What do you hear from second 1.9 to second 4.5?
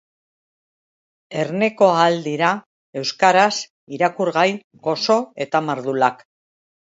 ahal dira euskaraz irakurgai